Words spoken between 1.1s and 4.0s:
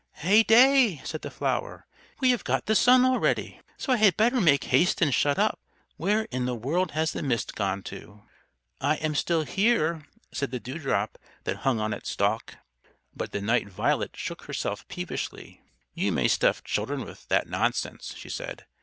the flower. "We have got the Sun already, so I